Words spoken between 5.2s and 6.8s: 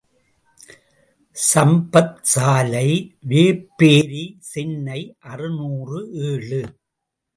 அறுநூறு ஏழு.